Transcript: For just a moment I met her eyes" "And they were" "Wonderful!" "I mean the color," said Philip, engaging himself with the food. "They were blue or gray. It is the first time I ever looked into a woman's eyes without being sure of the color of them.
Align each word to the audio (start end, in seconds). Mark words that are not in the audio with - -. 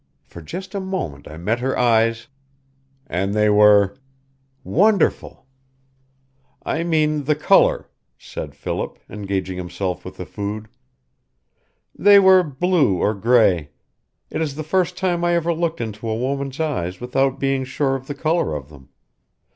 For 0.23 0.41
just 0.41 0.73
a 0.73 0.79
moment 0.79 1.27
I 1.27 1.37
met 1.37 1.59
her 1.59 1.77
eyes" 1.77 2.27
"And 3.05 3.35
they 3.35 3.51
were" 3.51 3.95
"Wonderful!" 4.79 5.45
"I 6.65 6.81
mean 6.83 7.25
the 7.25 7.35
color," 7.35 7.87
said 8.17 8.55
Philip, 8.55 8.97
engaging 9.11 9.57
himself 9.57 10.03
with 10.03 10.17
the 10.17 10.25
food. 10.25 10.69
"They 11.95 12.17
were 12.17 12.41
blue 12.41 12.97
or 12.97 13.13
gray. 13.13 13.69
It 14.31 14.41
is 14.41 14.55
the 14.55 14.63
first 14.63 14.97
time 14.97 15.23
I 15.23 15.35
ever 15.35 15.53
looked 15.53 15.79
into 15.79 16.09
a 16.09 16.17
woman's 16.17 16.59
eyes 16.59 16.99
without 16.99 17.39
being 17.39 17.63
sure 17.63 17.93
of 17.93 18.07
the 18.07 18.15
color 18.15 18.55
of 18.55 18.69
them. 18.69 18.89